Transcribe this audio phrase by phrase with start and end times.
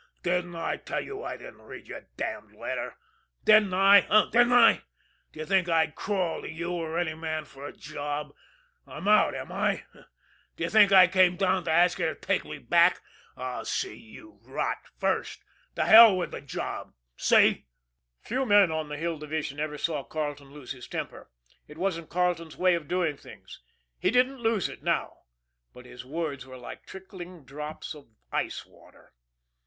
[0.23, 2.95] "Didn't I tell you I didn't read your damned letter?
[3.45, 4.81] Didn't I, eh, didn't I?
[5.31, 8.33] D'ye think I'd crawl to you or any man for a job?
[8.87, 9.83] I'm out, am I?
[10.55, 13.01] D'ye think I came down to ask you to take me back?
[13.37, 15.43] I'd see you rot first!
[15.75, 17.67] T'hell with the job see!"
[18.23, 21.29] Few men on the Hill Division ever saw Carleton lose his temper
[21.67, 23.59] it wasn't Carleton's way of doing things.
[23.99, 25.17] He didn't lose it now,
[25.75, 29.13] but his words were like trickling drops of ice water.